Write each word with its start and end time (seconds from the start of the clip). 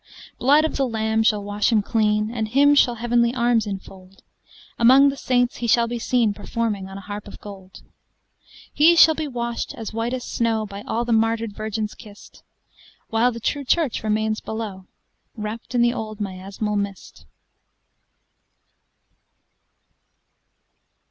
Blood 0.39 0.65
of 0.65 0.77
the 0.77 0.87
Lamb 0.87 1.21
shall 1.21 1.43
wash 1.43 1.71
him 1.71 1.83
cleanAnd 1.83 2.47
him 2.47 2.73
shall 2.73 2.95
heavenly 2.95 3.35
arms 3.35 3.67
enfold, 3.67 4.23
Among 4.79 5.09
the 5.09 5.15
saints 5.15 5.57
he 5.57 5.67
shall 5.67 5.87
be 5.87 5.99
seenPerforming 5.99 6.89
on 6.89 6.97
a 6.97 7.01
harp 7.05 7.27
of 7.27 7.39
gold. 7.39 7.83
He 8.73 8.95
shall 8.95 9.13
be 9.13 9.27
washed 9.27 9.75
as 9.75 9.93
white 9.93 10.15
as 10.15 10.23
snow, 10.23 10.65
By 10.65 10.81
all 10.87 11.05
the 11.05 11.13
martyr'd 11.13 11.53
virgins 11.53 11.93
kist, 11.93 12.41
While 13.09 13.31
the 13.31 13.39
True 13.39 13.63
Church 13.63 14.03
remains 14.03 14.41
belowWrapt 14.41 15.75
in 15.75 15.83
the 15.83 15.93
old 15.93 16.19
miasmal 16.19 16.77
mist. 16.77 17.27